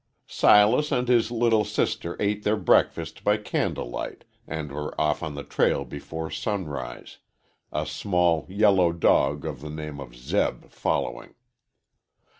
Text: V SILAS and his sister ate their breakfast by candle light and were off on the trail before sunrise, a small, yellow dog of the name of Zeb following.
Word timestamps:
V 0.25 0.33
SILAS 0.33 0.91
and 0.91 1.07
his 1.07 1.27
sister 1.71 2.17
ate 2.19 2.41
their 2.41 2.57
breakfast 2.57 3.23
by 3.23 3.37
candle 3.37 3.87
light 3.91 4.23
and 4.47 4.71
were 4.71 4.99
off 4.99 5.21
on 5.21 5.35
the 5.35 5.43
trail 5.43 5.85
before 5.85 6.31
sunrise, 6.31 7.19
a 7.71 7.85
small, 7.85 8.47
yellow 8.49 8.91
dog 8.93 9.45
of 9.45 9.61
the 9.61 9.69
name 9.69 9.99
of 9.99 10.15
Zeb 10.15 10.65
following. 10.71 11.35